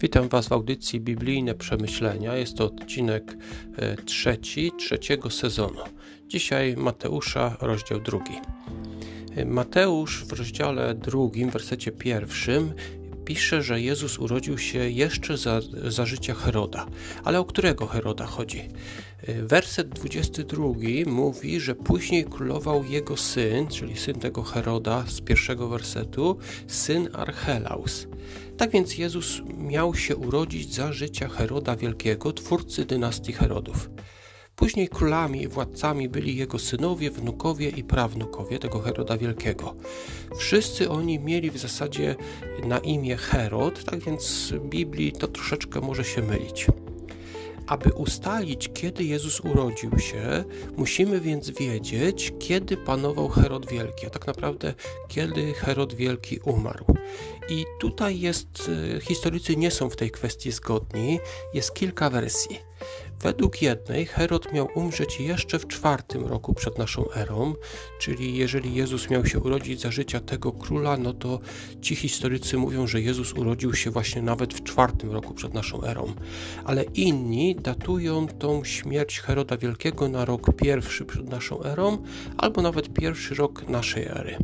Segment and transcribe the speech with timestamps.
[0.00, 2.36] Witam Was w audycji Biblijne Przemyślenia.
[2.36, 3.36] Jest to odcinek
[3.76, 5.80] e, trzeci, trzeciego sezonu.
[6.26, 8.34] Dzisiaj Mateusza, rozdział drugi.
[9.36, 12.72] E, Mateusz w rozdziale drugim, wersecie pierwszym
[13.28, 16.86] pisze, że Jezus urodził się jeszcze za, za życia Heroda.
[17.24, 18.68] Ale o którego Heroda chodzi?
[19.22, 20.64] E, werset 22
[21.06, 28.06] mówi, że później królował jego syn, czyli syn tego Heroda z pierwszego wersetu, syn Archelaus.
[28.56, 33.90] Tak więc Jezus miał się urodzić za życia Heroda Wielkiego, twórcy dynastii Herodów.
[34.58, 39.74] Później królami i władcami byli jego synowie, wnukowie i prawnukowie tego Heroda Wielkiego.
[40.36, 42.16] Wszyscy oni mieli w zasadzie
[42.64, 46.66] na imię Herod, tak więc Biblii to troszeczkę może się mylić.
[47.66, 50.44] Aby ustalić, kiedy Jezus urodził się,
[50.76, 54.74] musimy więc wiedzieć, kiedy panował Herod Wielki, a tak naprawdę
[55.08, 56.84] kiedy Herod Wielki umarł.
[57.48, 61.18] I tutaj jest, e, historycy nie są w tej kwestii zgodni,
[61.54, 62.67] jest kilka wersji.
[63.22, 67.54] Według jednej Herod miał umrzeć jeszcze w czwartym roku przed naszą erą,
[67.98, 71.40] czyli jeżeli Jezus miał się urodzić za życia tego króla, no to
[71.80, 76.14] ci historycy mówią, że Jezus urodził się właśnie nawet w czwartym roku przed naszą erą.
[76.64, 81.98] Ale inni datują tą śmierć Heroda Wielkiego na rok pierwszy przed naszą erą,
[82.36, 84.36] albo nawet pierwszy rok naszej ery.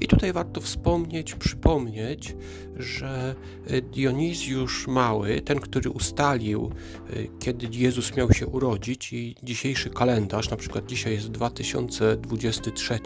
[0.00, 2.36] I tutaj warto wspomnieć, przypomnieć,
[2.76, 3.34] że
[3.66, 6.70] e, Dionizjusz Mały, ten, który ustalił,
[7.10, 12.98] e, kiedy Jezus miał się urodzić, i dzisiejszy kalendarz, na przykład dzisiaj jest 2023,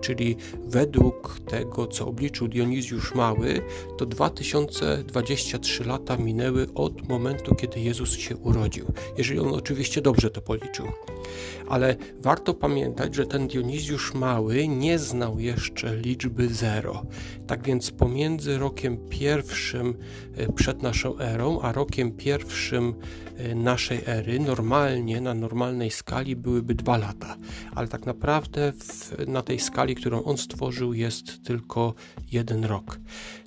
[0.00, 3.60] czyli według tego, co obliczył Dionizjusz Mały,
[3.98, 8.86] to 2023 lata minęły od momentu, kiedy Jezus się urodził,
[9.18, 10.86] jeżeli on oczywiście dobrze to policzył.
[11.68, 17.06] Ale warto pamiętać, że ten Dionizjusz Mały nie znał jeszcze liczby zero.
[17.46, 19.94] Tak więc pomiędzy rokiem pierwszym
[20.36, 22.94] e, przed naszą erą, a rokiem pierwszym
[23.36, 27.36] e, naszej ery, normalnie, na normalnej skali byłyby dwa lata.
[27.74, 31.94] Ale tak naprawdę w, na tej skali, którą on stworzył, jest tylko
[32.32, 32.98] jeden rok.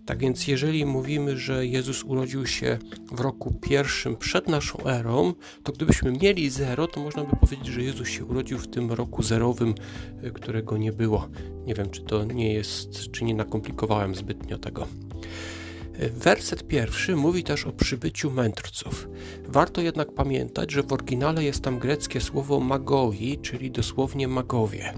[0.08, 2.78] Tak więc, jeżeli mówimy, że Jezus urodził się
[3.12, 7.84] w roku pierwszym przed naszą erą, to gdybyśmy mieli zero, to można by powiedzieć, że
[7.84, 9.76] Jezus się urodził w tym roku zerowym,
[10.24, 11.28] e, którego nie było.
[11.66, 14.88] Nie wiem, czy to nie jest, czy nie nakomplikowałem zbytnio tego.
[15.98, 19.08] Werset pierwszy mówi też o przybyciu mędrców.
[19.48, 24.94] Warto jednak pamiętać, że w oryginale jest tam greckie słowo magoi, czyli dosłownie magowie.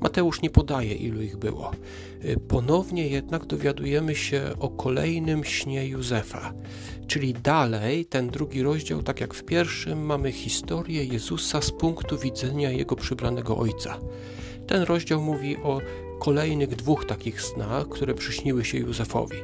[0.00, 1.70] Mateusz nie podaje, ilu ich było.
[2.24, 6.52] Y, ponownie jednak dowiadujemy się o kolejnym śnie Józefa,
[7.06, 12.70] czyli dalej ten drugi rozdział, tak jak w pierwszym, mamy historię Jezusa z punktu widzenia
[12.70, 13.98] jego przybranego ojca.
[14.66, 15.80] Ten rozdział mówi o
[16.20, 19.36] kolejnych dwóch takich snach, które przyśniły się Józefowi.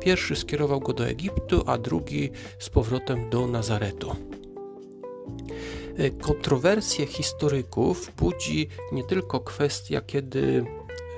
[0.00, 4.16] Pierwszy skierował go do Egiptu, a drugi z powrotem do Nazaretu.
[6.20, 10.64] Kontrowersje historyków budzi nie tylko kwestia, kiedy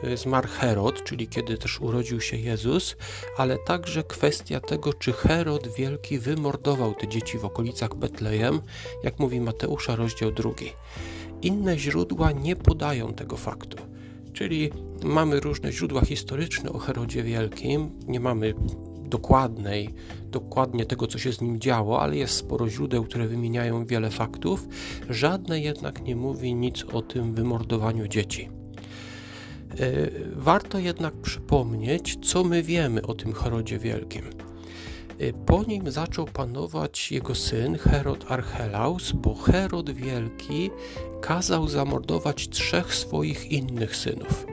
[0.05, 2.97] e, zmarł Herod, czyli kiedy też urodził się Jezus,
[3.37, 8.61] ale także kwestia tego, czy Herod Wielki wymordował te dzieci w okolicach Betlejem,
[9.03, 10.73] jak mówi Mateusza, rozdział drugi.
[11.43, 13.77] Inne źródła nie podają tego faktu.
[14.33, 14.71] Czyli
[15.05, 18.55] mamy różne źródła historyczne o Herodzie Wielkim, nie mamy
[19.13, 19.95] dokładnej,
[20.31, 24.69] dokładnie tego, co się z nim działo, ale jest sporo źródeł, które wymieniają wiele faktów.
[25.11, 28.49] Żadne jednak nie mówi nic o tym wymordowaniu dzieci.
[29.81, 29.91] E,
[30.37, 34.23] warto jednak przypomnieć, co my wiemy o tym Herodzie Wielkim.
[35.19, 40.71] E, po nim zaczął panować jego syn Herod Archelaus, bo Herod Wielki
[41.21, 44.52] kazał zamordować trzech swoich innych synów.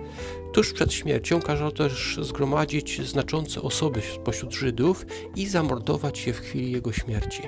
[0.54, 6.72] Tuż przed śmiercią kazał też zgromadzić znaczące osoby spośród Żydów i zamordować je w chwili
[6.72, 7.42] jego śmierci.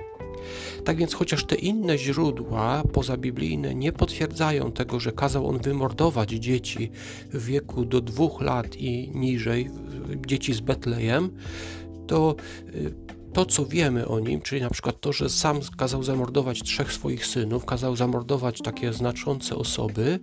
[0.86, 6.92] Tak więc, chociaż te inne źródła pozabiblijne nie potwierdzają tego, że kazał on wymordować dzieci
[7.34, 9.70] w wieku do dwóch lat i niżej,
[10.28, 11.30] dzieci z Betlejem,
[12.08, 12.36] to
[12.76, 12.94] y,
[13.34, 17.26] to, co wiemy o nim, czyli na przykład to, że sam kazał zamordować trzech swoich
[17.26, 20.20] synów, kazał zamordować takie znaczące osoby,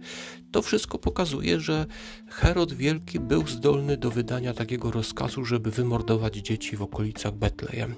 [0.51, 1.87] to wszystko pokazuje, że
[2.29, 7.95] Herod Wielki był zdolny do wydania takiego rozkazu, żeby wymordować dzieci w okolicach Betlejem.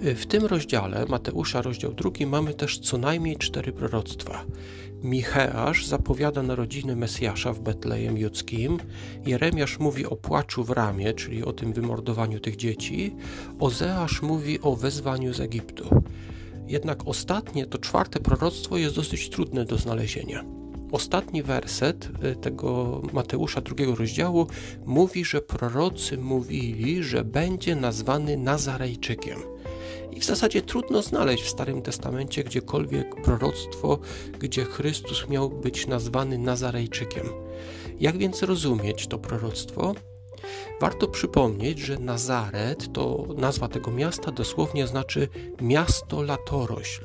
[0.00, 4.44] W tym rozdziale, Mateusza, rozdział drugi, mamy też co najmniej cztery proroctwa.
[5.02, 8.78] Micheasz zapowiada narodziny Mesjasza w Betlejem Judzkim,
[9.26, 13.16] Jeremiasz mówi o płaczu w ramie, czyli o tym wymordowaniu tych dzieci,
[13.58, 16.02] Ozeasz mówi o wezwaniu z Egiptu.
[16.66, 20.44] Jednak ostatnie, to czwarte proroctwo jest dosyć trudne do znalezienia.
[20.92, 24.46] ostatni werset y, tego Mateusza drugiego rozdziału
[24.86, 29.55] mówi, że prorocy mówili, że będzie nazwany Nazarejczykiem.
[30.12, 33.98] I w zasadzie trudno znaleźć w Starym Testamencie gdziekolwiek proroctwo,
[34.38, 37.26] gdzie Chrystus miał być nazwany Nazarejczykiem.
[38.00, 39.94] Jak więc rozumieć to proroctwo?
[40.80, 45.28] Warto przypomnieć, że Nazaret to nazwa tego miasta dosłownie znaczy
[45.60, 47.04] miasto latorośl.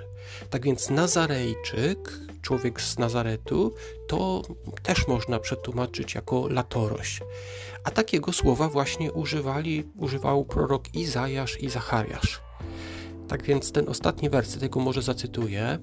[0.49, 3.73] Tak więc Nazarejczyk, człowiek z Nazaretu,
[4.07, 4.41] to
[4.83, 7.23] też można przetłumaczyć jako latorośl.
[7.83, 12.41] A takiego słowa właśnie używali, używał prorok Izajasz i Zachariasz.
[13.31, 15.79] Tak więc ten ostatni werset, tego może zacytuję.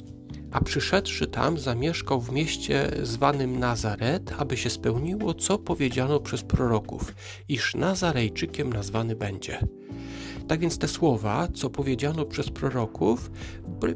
[0.52, 7.14] A przyszedłszy tam, zamieszkał w mieście zwanym Nazaret, aby się spełniło, co powiedziano przez proroków,
[7.48, 9.58] iż Nazarejczykiem nazwany będzie.
[10.48, 13.30] Tak więc te słowa, co powiedziano przez proroków,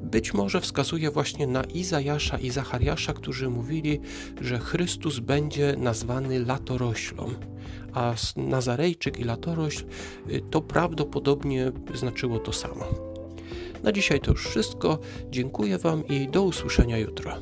[0.00, 4.00] być może wskazuje właśnie na Izajasza i Zachariasza, którzy mówili,
[4.40, 7.30] że Chrystus będzie nazwany latoroślą,
[7.92, 9.84] a Nazarejczyk i latorośl
[10.30, 13.11] y, to prawdopodobnie znaczyło to samo.
[13.82, 14.98] Na dzisiaj to już wszystko.
[15.30, 17.32] Dziękuję Wam i do usłyszenia jutro.